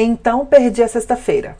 Então 0.00 0.46
perdi 0.46 0.80
a 0.80 0.86
sexta-feira. 0.86 1.56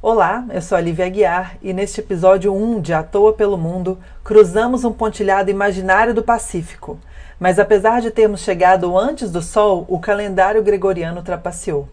Olá, 0.00 0.44
eu 0.52 0.62
sou 0.62 0.78
a 0.78 0.80
Lívia 0.80 1.04
Aguiar 1.04 1.56
e 1.60 1.72
neste 1.72 1.98
episódio 1.98 2.54
1 2.54 2.80
de 2.80 2.94
À 2.94 3.02
Toa 3.02 3.32
pelo 3.32 3.58
Mundo, 3.58 3.98
cruzamos 4.22 4.84
um 4.84 4.92
pontilhado 4.92 5.50
imaginário 5.50 6.14
do 6.14 6.22
Pacífico. 6.22 6.96
Mas 7.40 7.58
apesar 7.58 8.00
de 8.00 8.12
termos 8.12 8.42
chegado 8.42 8.96
antes 8.96 9.32
do 9.32 9.42
Sol, 9.42 9.84
o 9.88 9.98
calendário 9.98 10.62
gregoriano 10.62 11.24
trapaceou. 11.24 11.88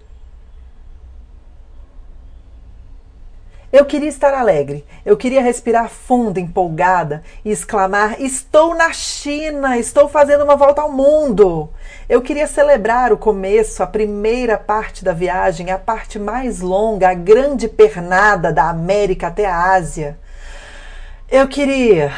Eu 3.73 3.85
queria 3.85 4.07
estar 4.07 4.35
alegre, 4.35 4.85
eu 5.03 5.17
queria 5.17 5.41
respirar 5.41 5.89
fundo, 5.89 6.39
empolgada 6.39 7.23
e 7.43 7.49
exclamar: 7.49 8.21
Estou 8.21 8.75
na 8.75 8.93
China, 8.93 9.79
estou 9.79 10.07
fazendo 10.07 10.43
uma 10.43 10.55
volta 10.55 10.83
ao 10.83 10.91
mundo. 10.91 11.71
Eu 12.07 12.21
queria 12.21 12.45
celebrar 12.45 13.11
o 13.11 13.17
começo, 13.17 13.81
a 13.81 13.87
primeira 13.87 14.59
parte 14.59 15.03
da 15.03 15.11
viagem, 15.11 15.71
a 15.71 15.79
parte 15.79 16.19
mais 16.19 16.61
longa, 16.61 17.09
a 17.09 17.13
grande 17.15 17.67
pernada 17.67 18.53
da 18.53 18.69
América 18.69 19.29
até 19.29 19.47
a 19.47 19.73
Ásia. 19.73 20.19
Eu 21.27 21.47
queria, 21.47 22.13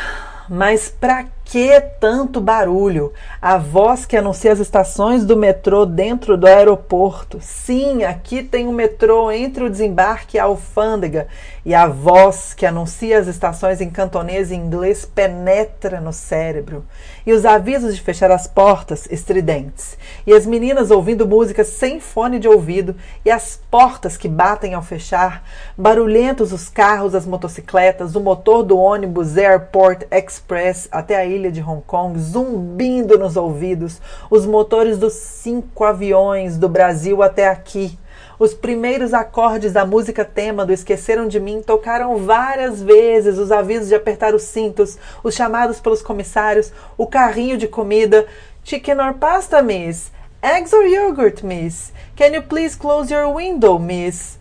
mas 0.49 0.90
para 0.90 1.24
que 1.55 1.80
tanto 2.02 2.41
barulho? 2.41 3.14
A 3.41 3.58
voz 3.58 4.05
que 4.05 4.18
anuncia 4.18 4.52
as 4.52 4.59
estações 4.59 5.23
do 5.23 5.38
metrô 5.38 5.86
dentro 5.86 6.36
do 6.36 6.46
aeroporto. 6.46 7.40
Sim, 7.40 8.04
aqui 8.04 8.44
tem 8.44 8.68
um 8.68 8.73
metrô 8.73 9.32
entre 9.32 9.63
o 9.63 9.70
desembarque 9.70 10.36
e 10.36 10.40
a 10.41 10.44
alfândega. 10.44 11.30
E 11.66 11.73
a 11.73 11.88
voz 11.88 12.54
que 12.54 12.66
anuncia 12.66 13.18
as 13.18 13.27
estações 13.27 13.80
em 13.80 13.90
cantonês 13.90 14.52
e 14.52 14.55
inglês 14.55 15.05
penetra 15.05 16.02
no 16.02 16.12
cérebro. 16.12 16.86
E 17.26 17.32
os 17.32 17.46
avisos 17.46 17.96
de 17.96 18.02
fechar 18.02 18.32
as 18.32 18.48
portas 18.48 19.08
estridentes. 19.10 19.98
E 20.27 20.34
as 20.34 20.46
meninas 20.46 20.91
ouvindo 20.91 21.26
música 21.26 21.63
sem 21.63 22.02
fone 22.02 22.38
de 22.38 22.49
ouvido. 22.49 22.98
E 23.24 23.32
as 23.32 23.58
portas 23.72 24.18
que 24.18 24.27
batem 24.27 24.74
ao 24.74 24.84
fechar. 24.84 25.41
Barulhentos 25.77 26.52
os 26.52 26.68
carros, 26.68 27.15
as 27.15 27.26
motocicletas, 27.26 28.13
o 28.13 28.20
motor 28.20 28.62
do 28.62 28.77
ônibus 28.77 29.37
Airport 29.37 30.04
Express 30.12 30.90
até 30.91 31.15
a 31.15 31.26
ilha 31.26 31.45
de 31.51 31.62
Hong 31.62 31.82
Kong, 31.85 32.20
zumbindo 32.20 33.18
nos 33.18 33.35
ouvidos, 33.35 34.01
os 34.29 34.46
motores 34.46 34.98
dos 34.98 35.13
cinco 35.13 35.84
aviões 35.84 36.57
do 36.57 36.70
Brasil 36.70 37.21
até 37.21 37.48
aqui. 37.48 37.98
Os 38.37 38.54
primeiros 38.54 39.13
acordes 39.13 39.71
da 39.71 39.85
música 39.85 40.26
tema 40.26 40.65
do 40.65 40.74
Esqueceram 40.74 41.27
de 41.27 41.40
Mim 41.40 41.62
tocaram 41.62 42.18
várias 42.18 42.82
vezes 42.82 43.37
os 43.37 43.52
avisos 43.52 43.87
de 43.87 43.96
apertar 43.96 44.35
os 44.35 44.43
cintos, 44.43 44.98
os 45.24 45.34
chamados 45.34 45.79
pelos 45.79 46.02
comissários, 46.02 46.74
o 46.98 47.07
carrinho 47.07 47.57
de 47.57 47.68
comida. 47.68 48.26
Chicken 48.63 48.99
or 48.99 49.13
pasta, 49.13 49.62
miss? 49.62 50.12
Eggs 50.41 50.76
or 50.76 50.84
yogurt, 50.84 51.43
miss? 51.43 51.93
Can 52.15 52.34
you 52.34 52.43
please 52.43 52.76
close 52.77 53.13
your 53.13 53.34
window, 53.34 53.80
miss? 53.80 54.37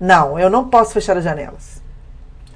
Não, 0.00 0.38
eu 0.38 0.48
não 0.48 0.68
posso 0.68 0.92
fechar 0.92 1.16
as 1.16 1.24
janelas. 1.24 1.73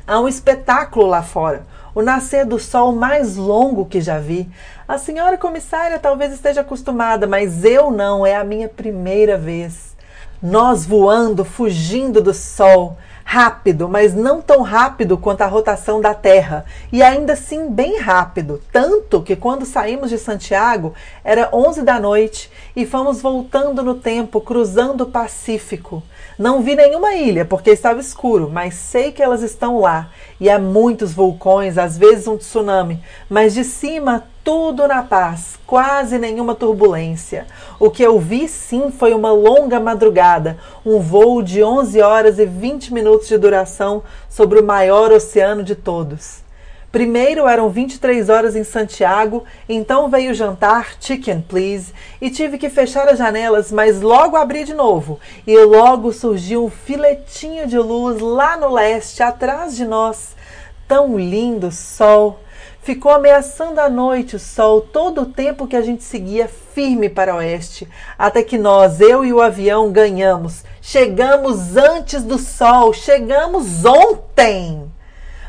Há 0.09 0.19
um 0.19 0.27
espetáculo 0.27 1.07
lá 1.07 1.23
fora 1.23 1.65
o 1.95 2.03
nascer 2.03 2.47
do 2.47 2.61
sol 2.61 2.93
mais 2.93 3.35
longo 3.37 3.85
que 3.85 4.01
já 4.01 4.21
vi. 4.21 4.49
A 4.87 4.99
senhora 4.99 5.37
comissária 5.37 5.99
talvez 5.99 6.33
esteja 6.33 6.61
acostumada, 6.61 7.27
mas 7.27 7.65
eu 7.65 7.91
não, 7.91 8.25
é 8.25 8.37
a 8.37 8.45
minha 8.45 8.69
primeira 8.69 9.37
vez. 9.37 9.97
Nós 10.41 10.87
voando, 10.87 11.45
fugindo 11.45 12.23
do 12.23 12.33
sol, 12.33 12.97
rápido, 13.31 13.91
mas 13.91 14.15
não 14.15 14.41
tão 14.41 14.63
rápido 14.63 15.19
quanto 15.19 15.43
a 15.43 15.47
rotação 15.47 16.01
da 16.01 16.15
Terra, 16.15 16.65
e 16.91 17.03
ainda 17.03 17.35
assim 17.35 17.69
bem 17.69 17.99
rápido, 17.99 18.59
tanto 18.73 19.21
que 19.21 19.37
quando 19.37 19.67
saímos 19.67 20.09
de 20.09 20.17
Santiago 20.17 20.95
era 21.23 21.51
11 21.53 21.83
da 21.83 22.01
noite 22.01 22.51
e 22.75 22.87
fomos 22.87 23.21
voltando 23.21 23.83
no 23.83 23.97
tempo, 23.97 24.41
cruzando 24.41 25.03
o 25.03 25.11
Pacífico. 25.11 26.03
Não 26.39 26.63
vi 26.63 26.75
nenhuma 26.75 27.17
ilha 27.17 27.45
porque 27.45 27.69
estava 27.71 28.01
escuro, 28.01 28.49
mas 28.49 28.75
sei 28.75 29.13
que 29.13 29.23
elas 29.23 29.43
estão 29.43 29.79
lá. 29.81 30.09
E 30.41 30.49
há 30.49 30.59
muitos 30.59 31.13
vulcões, 31.13 31.77
às 31.77 31.99
vezes 31.99 32.29
um 32.29 32.37
tsunami, 32.37 33.03
mas 33.29 33.53
de 33.53 33.65
cima 33.65 34.25
tudo 34.45 34.87
na 34.87 35.03
paz, 35.03 35.59
quase 35.67 36.17
nenhuma 36.17 36.55
turbulência. 36.55 37.47
O 37.79 37.91
que 37.91 38.03
eu 38.03 38.19
vi 38.19 38.49
sim 38.49 38.91
foi 38.91 39.13
uma 39.13 39.31
longa 39.31 39.79
madrugada, 39.79 40.57
um 40.87 41.01
voo 41.01 41.43
de 41.43 41.63
11 41.63 42.01
horas 42.01 42.39
e 42.39 42.47
20 42.47 42.95
minutos 42.95 43.18
de 43.27 43.39
duração 43.39 44.03
sobre 44.29 44.61
o 44.61 44.65
maior 44.65 45.11
oceano 45.11 45.65
de 45.65 45.75
todos. 45.75 46.47
Primeiro 46.93 47.47
eram 47.47 47.69
23 47.69 48.31
horas 48.31 48.57
em 48.57 48.65
Santiago, 48.65 49.45
então 49.69 50.09
veio 50.09 50.33
jantar, 50.33 50.95
chicken 50.99 51.43
please, 51.43 51.93
e 52.19 52.31
tive 52.31 52.57
que 52.57 52.71
fechar 52.71 53.09
as 53.09 53.19
janelas, 53.19 53.73
mas 53.73 54.01
logo 54.01 54.37
abri 54.37 54.65
de 54.65 54.73
novo, 54.73 55.21
e 55.47 55.59
logo 55.59 56.13
surgiu 56.13 56.65
um 56.65 56.71
filetinho 56.71 57.67
de 57.67 57.79
luz 57.79 58.21
lá 58.21 58.57
no 58.57 58.73
leste, 58.73 59.23
atrás 59.23 59.77
de 59.77 59.85
nós. 59.85 60.35
Tão 60.87 61.19
lindo 61.19 61.71
sol! 61.71 62.41
Ficou 62.89 63.13
ameaçando 63.13 63.83
a 63.83 63.91
noite 63.91 64.37
o 64.37 64.39
sol 64.39 64.81
todo 64.81 65.21
o 65.21 65.27
tempo 65.27 65.67
que 65.67 65.77
a 65.77 65.83
gente 65.83 66.03
seguia 66.03 66.49
firme 66.49 67.11
para 67.11 67.35
o 67.35 67.37
oeste, 67.37 67.87
até 68.19 68.43
que 68.43 68.57
nós, 68.57 68.99
eu 68.99 69.27
e 69.27 69.31
o 69.31 69.43
avião, 69.43 69.93
ganhamos. 69.93 70.65
Chegamos 70.81 71.77
antes 71.77 72.23
do 72.23 72.39
sol, 72.39 72.95
chegamos 72.95 73.85
ontem! 73.85 74.91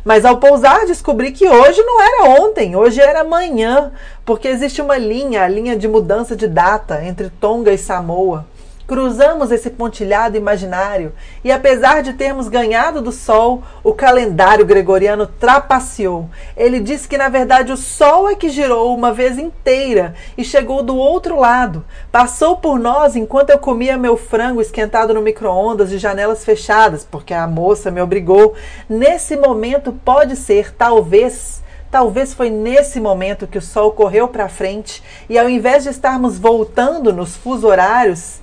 Mas 0.04 0.26
ao 0.26 0.36
pousar, 0.36 0.86
descobri 0.86 1.32
que 1.32 1.48
hoje 1.48 1.82
não 1.82 2.02
era 2.02 2.42
ontem, 2.42 2.76
hoje 2.76 3.00
era 3.00 3.22
amanhã, 3.22 3.94
porque 4.26 4.50
existe 4.50 4.82
uma 4.82 4.98
linha, 4.98 5.46
a 5.46 5.48
linha 5.48 5.78
de 5.78 5.88
mudança 5.88 6.36
de 6.36 6.46
data 6.46 7.06
entre 7.06 7.30
Tonga 7.30 7.72
e 7.72 7.78
Samoa. 7.78 8.48
Cruzamos 8.90 9.52
esse 9.52 9.70
pontilhado 9.70 10.36
imaginário 10.36 11.14
e, 11.44 11.52
apesar 11.52 12.02
de 12.02 12.14
termos 12.14 12.48
ganhado 12.48 13.04
do 13.04 13.12
Sol, 13.12 13.62
o 13.84 13.94
calendário 13.94 14.66
gregoriano 14.66 15.28
trapaceou. 15.28 16.28
Ele 16.58 16.80
disse 16.80 17.08
que, 17.08 17.16
na 17.16 17.30
verdade, 17.30 17.72
o 17.72 17.78
Sol 17.78 18.28
é 18.28 18.34
que 18.34 18.50
girou 18.50 18.96
uma 18.96 19.14
vez 19.14 19.38
inteira 19.38 20.16
e 20.36 20.44
chegou 20.44 20.82
do 20.82 20.98
outro 20.98 21.40
lado. 21.40 21.86
Passou 22.12 22.58
por 22.58 22.80
nós 22.80 23.16
enquanto 23.16 23.52
eu 23.52 23.60
comia 23.60 23.96
meu 23.96 24.18
frango 24.18 24.60
esquentado 24.60 25.14
no 25.14 25.22
micro-ondas 25.22 25.92
de 25.92 26.00
janelas 26.00 26.44
fechadas, 26.44 27.06
porque 27.06 27.32
a 27.32 27.46
moça 27.46 27.92
me 27.92 28.02
obrigou. 28.02 28.56
Nesse 28.90 29.38
momento, 29.38 29.94
pode 30.04 30.36
ser, 30.36 30.74
talvez. 30.74 31.62
Talvez 31.92 32.34
foi 32.34 32.50
nesse 32.50 33.00
momento 33.00 33.46
que 33.46 33.58
o 33.60 33.62
sol 33.62 33.92
correu 33.92 34.28
para 34.28 34.50
frente 34.50 35.04
e, 35.30 35.38
ao 35.38 35.48
invés 35.48 35.84
de 35.84 35.90
estarmos 35.90 36.40
voltando 36.40 37.14
nos 37.14 37.36
fuso 37.36 37.68
horários, 37.68 38.40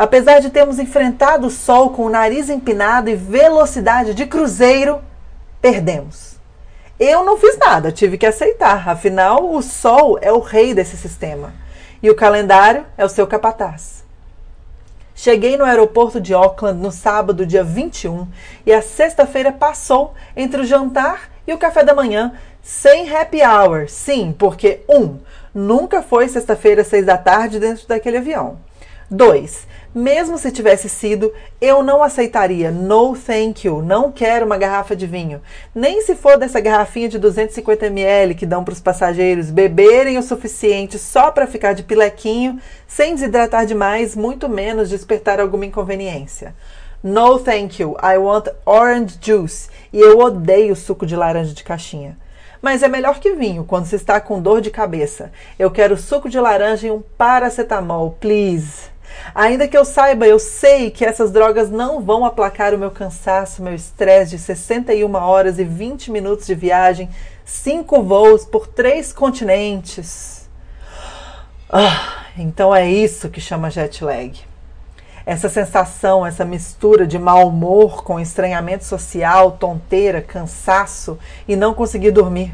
Apesar 0.00 0.40
de 0.40 0.48
termos 0.48 0.78
enfrentado 0.78 1.46
o 1.46 1.50
sol 1.50 1.90
com 1.90 2.06
o 2.06 2.08
nariz 2.08 2.48
empinado 2.48 3.10
e 3.10 3.14
velocidade 3.14 4.14
de 4.14 4.24
cruzeiro, 4.24 4.98
perdemos. 5.60 6.36
Eu 6.98 7.22
não 7.22 7.36
fiz 7.36 7.58
nada, 7.58 7.92
tive 7.92 8.16
que 8.16 8.24
aceitar. 8.24 8.88
Afinal, 8.88 9.54
o 9.54 9.60
sol 9.60 10.18
é 10.22 10.32
o 10.32 10.38
rei 10.38 10.72
desse 10.72 10.96
sistema 10.96 11.52
e 12.02 12.08
o 12.08 12.16
calendário 12.16 12.86
é 12.96 13.04
o 13.04 13.10
seu 13.10 13.26
capataz. 13.26 14.02
Cheguei 15.14 15.58
no 15.58 15.66
aeroporto 15.66 16.18
de 16.18 16.32
Auckland 16.32 16.80
no 16.80 16.90
sábado, 16.90 17.44
dia 17.44 17.62
21, 17.62 18.26
e 18.64 18.72
a 18.72 18.80
sexta-feira 18.80 19.52
passou 19.52 20.14
entre 20.34 20.62
o 20.62 20.64
jantar 20.64 21.28
e 21.46 21.52
o 21.52 21.58
café 21.58 21.84
da 21.84 21.94
manhã, 21.94 22.32
sem 22.62 23.14
happy 23.14 23.42
hour. 23.42 23.86
Sim, 23.86 24.34
porque, 24.38 24.80
um, 24.88 25.18
nunca 25.54 26.00
foi 26.00 26.26
sexta-feira, 26.26 26.82
seis 26.84 27.04
da 27.04 27.18
tarde 27.18 27.60
dentro 27.60 27.86
daquele 27.86 28.16
avião. 28.16 28.69
Dois, 29.12 29.66
mesmo 29.92 30.38
se 30.38 30.52
tivesse 30.52 30.88
sido, 30.88 31.32
eu 31.60 31.82
não 31.82 32.00
aceitaria. 32.00 32.70
No 32.70 33.16
thank 33.16 33.66
you. 33.66 33.82
Não 33.82 34.12
quero 34.12 34.46
uma 34.46 34.56
garrafa 34.56 34.94
de 34.94 35.04
vinho. 35.04 35.42
Nem 35.74 36.00
se 36.00 36.14
for 36.14 36.38
dessa 36.38 36.60
garrafinha 36.60 37.08
de 37.08 37.18
250 37.18 37.86
ml 37.86 38.36
que 38.36 38.46
dão 38.46 38.62
para 38.62 38.70
os 38.70 38.80
passageiros 38.80 39.50
beberem 39.50 40.16
o 40.16 40.22
suficiente 40.22 40.96
só 40.96 41.32
para 41.32 41.48
ficar 41.48 41.72
de 41.72 41.82
pilequinho, 41.82 42.60
sem 42.86 43.16
desidratar 43.16 43.66
demais, 43.66 44.14
muito 44.14 44.48
menos 44.48 44.88
despertar 44.88 45.40
alguma 45.40 45.66
inconveniência. 45.66 46.54
No 47.02 47.40
thank 47.40 47.82
you. 47.82 47.96
I 48.00 48.16
want 48.16 48.46
orange 48.64 49.18
juice. 49.20 49.68
E 49.92 49.98
eu 49.98 50.20
odeio 50.20 50.76
suco 50.76 51.04
de 51.04 51.16
laranja 51.16 51.52
de 51.52 51.64
caixinha. 51.64 52.16
Mas 52.62 52.84
é 52.84 52.88
melhor 52.88 53.18
que 53.18 53.32
vinho 53.32 53.64
quando 53.64 53.86
se 53.86 53.96
está 53.96 54.20
com 54.20 54.40
dor 54.40 54.60
de 54.60 54.70
cabeça. 54.70 55.32
Eu 55.58 55.68
quero 55.68 55.96
suco 55.96 56.28
de 56.28 56.38
laranja 56.38 56.86
e 56.86 56.90
um 56.92 57.02
paracetamol, 57.18 58.16
please. 58.20 58.90
Ainda 59.34 59.68
que 59.68 59.76
eu 59.76 59.84
saiba, 59.84 60.26
eu 60.26 60.38
sei 60.38 60.90
que 60.90 61.04
essas 61.04 61.30
drogas 61.30 61.70
não 61.70 62.00
vão 62.00 62.24
aplacar 62.24 62.74
o 62.74 62.78
meu 62.78 62.90
cansaço, 62.90 63.62
meu 63.62 63.74
estresse 63.74 64.32
de 64.32 64.38
61 64.38 65.14
horas 65.14 65.58
e 65.58 65.64
20 65.64 66.10
minutos 66.10 66.46
de 66.46 66.54
viagem, 66.54 67.08
cinco 67.44 68.02
voos 68.02 68.44
por 68.44 68.66
três 68.66 69.12
continentes. 69.12 70.48
Ah, 71.68 72.24
então 72.36 72.74
é 72.74 72.90
isso 72.90 73.28
que 73.28 73.40
chama 73.40 73.70
jet 73.70 74.02
lag. 74.04 74.40
Essa 75.24 75.48
sensação, 75.48 76.26
essa 76.26 76.44
mistura 76.44 77.06
de 77.06 77.18
mau 77.18 77.46
humor 77.46 78.02
com 78.02 78.18
estranhamento 78.18 78.84
social, 78.84 79.52
tonteira, 79.52 80.20
cansaço 80.20 81.18
e 81.46 81.54
não 81.54 81.74
conseguir 81.74 82.10
dormir. 82.10 82.52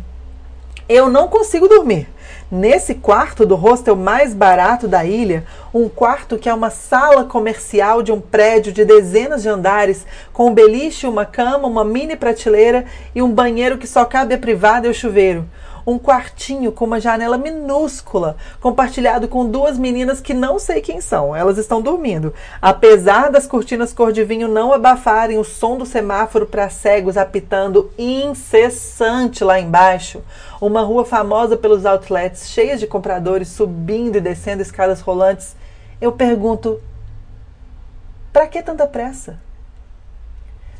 Eu 0.89 1.11
não 1.11 1.27
consigo 1.27 1.67
dormir. 1.67 2.09
Nesse 2.49 2.95
quarto 2.95 3.45
do 3.45 3.57
hostel 3.57 3.97
mais 3.97 4.33
barato 4.33 4.87
da 4.87 5.05
ilha, 5.05 5.45
um 5.75 5.89
quarto 5.89 6.39
que 6.39 6.49
é 6.49 6.55
uma 6.55 6.71
sala 6.71 7.25
comercial 7.25 8.05
de 8.05 8.13
um 8.13 8.21
prédio 8.21 8.73
de 8.73 8.85
dezenas 8.85 9.43
de 9.43 9.49
andares, 9.49 10.07
com 10.33 10.47
um 10.47 10.55
beliche, 10.55 11.09
uma 11.09 11.25
cama, 11.25 11.67
uma 11.67 11.85
mini 11.85 12.15
prateleira 12.15 12.85
e 13.13 13.21
um 13.21 13.33
banheiro 13.33 13.79
que 13.79 13.87
só 13.87 14.05
cabe 14.05 14.35
a 14.35 14.39
privada 14.39 14.87
e 14.87 14.91
o 14.91 14.95
chuveiro 14.95 15.45
um 15.87 15.99
quartinho 15.99 16.73
com 16.73 16.85
uma 16.85 17.01
janela 17.01 17.39
minúscula, 17.39 18.37
compartilhado 18.61 19.29
com 19.29 19.49
duas 19.49 19.79
meninas 19.79 20.21
que 20.21 20.35
não 20.35 20.59
sei 20.59 20.81
quem 20.81 21.01
são. 21.01 21.35
Elas 21.35 21.59
estão 21.59 21.81
dormindo. 21.81 22.35
Apesar 22.61 23.31
das 23.31 23.47
cortinas 23.47 23.93
cor 23.93 24.13
de 24.13 24.25
vinho 24.25 24.49
não 24.49 24.73
abafarem 24.73 25.39
o 25.39 25.45
som 25.45 25.79
do 25.79 25.87
semáforo 25.87 26.45
para 26.45 26.69
cegos 26.69 27.17
apitando 27.17 27.91
incessante 27.97 29.45
lá 29.45 29.61
embaixo, 29.61 30.23
uma 30.61 30.83
rua 30.83 31.05
famosa 31.05 31.57
pelos 31.57 31.87
outlets, 31.87 32.51
cheia 32.51 32.77
de 32.77 32.87
compradores 32.87 33.49
subindo 33.49 34.17
e 34.17 34.21
descendo 34.21 34.63
escadas 34.63 35.01
rolantes, 35.01 35.55
eu 36.01 36.11
pergunto: 36.11 36.81
para 38.33 38.49
que 38.49 38.61
tanta 38.61 38.87
pressa? 38.87 39.39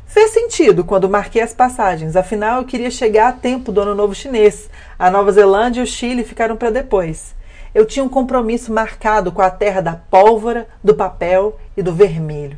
Fez 0.07 0.31
sentido 0.31 0.85
quando 0.85 1.09
marquei 1.09 1.41
as 1.41 1.53
passagens, 1.53 2.15
afinal 2.15 2.59
eu 2.61 2.65
queria 2.65 2.89
chegar 2.89 3.27
a 3.27 3.33
tempo 3.33 3.73
do 3.73 3.81
Ano 3.81 3.93
Novo 3.93 4.15
Chinês. 4.15 4.69
A 4.97 5.11
Nova 5.11 5.33
Zelândia 5.33 5.81
e 5.81 5.83
o 5.83 5.87
Chile 5.87 6.23
ficaram 6.23 6.55
para 6.55 6.69
depois. 6.69 7.35
Eu 7.75 7.85
tinha 7.85 8.05
um 8.05 8.09
compromisso 8.09 8.71
marcado 8.71 9.33
com 9.33 9.41
a 9.41 9.49
terra 9.49 9.81
da 9.81 9.99
pólvora, 10.09 10.65
do 10.81 10.95
papel 10.95 11.59
e 11.75 11.83
do 11.83 11.93
vermelho. 11.93 12.57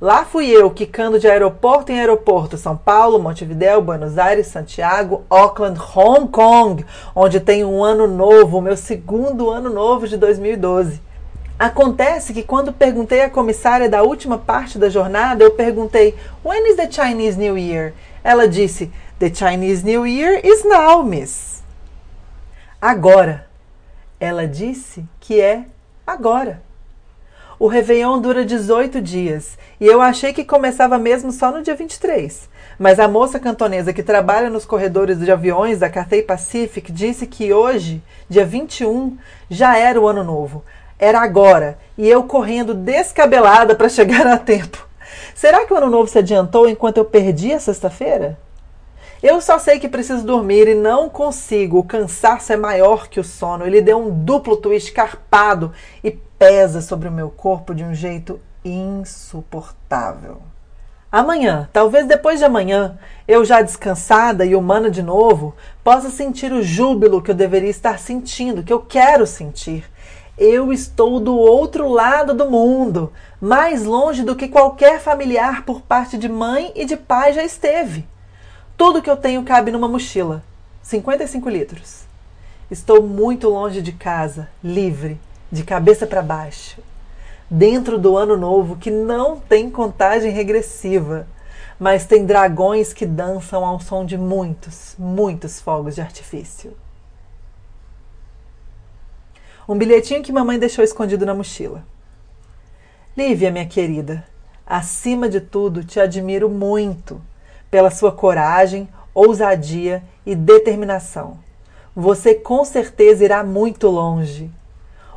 Lá 0.00 0.24
fui 0.24 0.48
eu, 0.48 0.68
quicando 0.70 1.18
de 1.18 1.28
aeroporto 1.28 1.92
em 1.92 2.00
aeroporto, 2.00 2.58
São 2.58 2.76
Paulo, 2.76 3.20
Montevidéu, 3.20 3.80
Buenos 3.80 4.18
Aires, 4.18 4.48
Santiago, 4.48 5.24
Auckland, 5.30 5.78
Hong 5.94 6.26
Kong, 6.28 6.84
onde 7.14 7.38
tenho 7.38 7.68
um 7.68 7.84
ano 7.84 8.08
novo, 8.08 8.58
o 8.58 8.62
meu 8.62 8.76
segundo 8.76 9.48
ano 9.48 9.70
novo 9.70 10.08
de 10.08 10.16
2012. 10.16 11.00
Acontece 11.58 12.32
que 12.32 12.44
quando 12.44 12.72
perguntei 12.72 13.22
à 13.22 13.28
comissária 13.28 13.88
da 13.88 14.02
última 14.02 14.38
parte 14.38 14.78
da 14.78 14.88
jornada, 14.88 15.42
eu 15.42 15.50
perguntei: 15.50 16.14
When 16.44 16.70
is 16.70 16.76
the 16.76 16.88
Chinese 16.88 17.36
New 17.36 17.58
Year? 17.58 17.94
Ela 18.22 18.46
disse: 18.46 18.92
The 19.18 19.34
Chinese 19.34 19.84
New 19.84 20.06
Year 20.06 20.40
is 20.44 20.64
now, 20.64 21.02
miss. 21.02 21.62
Agora. 22.80 23.48
Ela 24.20 24.48
disse 24.48 25.04
que 25.20 25.40
é 25.40 25.64
agora. 26.06 26.60
O 27.58 27.66
Réveillon 27.66 28.20
dura 28.20 28.44
18 28.44 29.00
dias 29.00 29.58
e 29.80 29.86
eu 29.86 30.00
achei 30.00 30.32
que 30.32 30.44
começava 30.44 30.96
mesmo 30.96 31.32
só 31.32 31.50
no 31.50 31.62
dia 31.62 31.74
23. 31.74 32.48
Mas 32.78 33.00
a 33.00 33.08
moça 33.08 33.40
cantonesa 33.40 33.92
que 33.92 34.02
trabalha 34.02 34.48
nos 34.48 34.64
corredores 34.64 35.18
de 35.18 35.30
aviões 35.30 35.80
da 35.80 35.90
Cathay 35.90 36.22
Pacific 36.22 36.92
disse 36.92 37.26
que 37.26 37.52
hoje, 37.52 38.00
dia 38.28 38.44
21, 38.44 39.18
já 39.50 39.76
era 39.76 40.00
o 40.00 40.06
ano 40.06 40.22
novo. 40.22 40.64
Era 40.98 41.20
agora. 41.20 41.78
E 41.96 42.08
eu 42.08 42.24
correndo 42.24 42.74
descabelada 42.74 43.74
para 43.74 43.88
chegar 43.88 44.26
a 44.26 44.36
tempo. 44.36 44.86
Será 45.34 45.64
que 45.64 45.72
o 45.72 45.76
ano 45.76 45.88
novo 45.88 46.08
se 46.08 46.18
adiantou 46.18 46.68
enquanto 46.68 46.98
eu 46.98 47.04
perdi 47.04 47.52
a 47.52 47.60
sexta-feira? 47.60 48.38
Eu 49.22 49.40
só 49.40 49.58
sei 49.58 49.80
que 49.80 49.88
preciso 49.88 50.24
dormir 50.24 50.68
e 50.68 50.74
não 50.74 51.08
consigo. 51.08 51.78
O 51.78 51.84
cansaço 51.84 52.52
é 52.52 52.56
maior 52.56 53.08
que 53.08 53.18
o 53.18 53.24
sono. 53.24 53.66
Ele 53.66 53.80
deu 53.80 53.98
um 53.98 54.10
duplo 54.24 54.56
twist 54.56 54.92
carpado 54.92 55.72
e 56.02 56.10
pesa 56.10 56.80
sobre 56.80 57.08
o 57.08 57.12
meu 57.12 57.28
corpo 57.30 57.74
de 57.74 57.82
um 57.82 57.94
jeito 57.94 58.40
insuportável. 58.64 60.42
Amanhã, 61.10 61.68
talvez 61.72 62.06
depois 62.06 62.38
de 62.38 62.44
amanhã, 62.44 62.98
eu 63.26 63.44
já 63.44 63.62
descansada 63.62 64.44
e 64.44 64.54
humana 64.54 64.90
de 64.90 65.02
novo, 65.02 65.54
possa 65.82 66.10
sentir 66.10 66.52
o 66.52 66.62
júbilo 66.62 67.22
que 67.22 67.30
eu 67.30 67.34
deveria 67.34 67.70
estar 67.70 67.98
sentindo, 67.98 68.62
que 68.62 68.72
eu 68.72 68.80
quero 68.80 69.26
sentir. 69.26 69.84
Eu 70.38 70.72
estou 70.72 71.18
do 71.18 71.36
outro 71.36 71.88
lado 71.88 72.32
do 72.32 72.48
mundo, 72.48 73.12
mais 73.40 73.84
longe 73.84 74.22
do 74.22 74.36
que 74.36 74.46
qualquer 74.46 75.00
familiar 75.00 75.64
por 75.64 75.80
parte 75.80 76.16
de 76.16 76.28
mãe 76.28 76.70
e 76.76 76.84
de 76.84 76.96
pai 76.96 77.32
já 77.32 77.42
esteve. 77.42 78.06
Tudo 78.76 79.02
que 79.02 79.10
eu 79.10 79.16
tenho 79.16 79.42
cabe 79.42 79.72
numa 79.72 79.88
mochila 79.88 80.44
55 80.80 81.48
litros. 81.48 82.04
Estou 82.70 83.02
muito 83.02 83.48
longe 83.48 83.82
de 83.82 83.90
casa, 83.90 84.48
livre, 84.62 85.18
de 85.50 85.64
cabeça 85.64 86.06
para 86.06 86.22
baixo, 86.22 86.80
dentro 87.50 87.98
do 87.98 88.16
ano 88.16 88.36
novo 88.36 88.76
que 88.76 88.92
não 88.92 89.40
tem 89.40 89.68
contagem 89.68 90.30
regressiva, 90.30 91.26
mas 91.80 92.06
tem 92.06 92.24
dragões 92.24 92.92
que 92.92 93.04
dançam 93.04 93.64
ao 93.64 93.80
som 93.80 94.04
de 94.04 94.16
muitos, 94.16 94.94
muitos 94.96 95.60
fogos 95.60 95.96
de 95.96 96.00
artifício. 96.00 96.76
Um 99.68 99.76
bilhetinho 99.76 100.22
que 100.22 100.32
mamãe 100.32 100.58
deixou 100.58 100.82
escondido 100.82 101.26
na 101.26 101.34
mochila. 101.34 101.84
Lívia, 103.14 103.50
minha 103.50 103.66
querida, 103.66 104.24
acima 104.66 105.28
de 105.28 105.42
tudo, 105.42 105.84
te 105.84 106.00
admiro 106.00 106.48
muito 106.48 107.20
pela 107.70 107.90
sua 107.90 108.10
coragem, 108.10 108.88
ousadia 109.12 110.02
e 110.24 110.34
determinação. 110.34 111.38
Você 111.94 112.34
com 112.34 112.64
certeza 112.64 113.24
irá 113.24 113.44
muito 113.44 113.88
longe. 113.88 114.50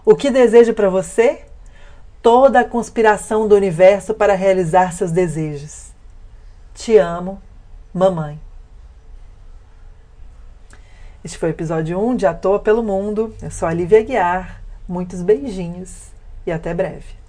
O 0.03 0.15
que 0.15 0.29
desejo 0.29 0.73
para 0.73 0.89
você? 0.89 1.43
Toda 2.21 2.59
a 2.59 2.65
conspiração 2.65 3.47
do 3.47 3.55
universo 3.55 4.13
para 4.13 4.33
realizar 4.33 4.91
seus 4.91 5.11
desejos. 5.11 5.91
Te 6.73 6.97
amo, 6.97 7.41
mamãe. 7.93 8.37
Este 11.23 11.37
foi 11.37 11.49
o 11.49 11.51
episódio 11.51 11.99
1 11.99 12.15
de 12.15 12.25
À 12.25 12.33
Toa 12.33 12.59
pelo 12.59 12.81
Mundo. 12.81 13.31
Eu 13.43 13.51
sou 13.51 13.67
a 13.67 13.73
Lívia 13.73 14.01
Guiar. 14.01 14.59
Muitos 14.87 15.21
beijinhos 15.21 16.07
e 16.47 16.51
até 16.51 16.73
breve. 16.73 17.20